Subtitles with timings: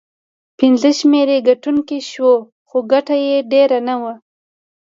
[0.59, 2.31] پنځمه شمېره ګټونکی شو،
[2.67, 4.13] خو ګټه یې ډېره نه وه.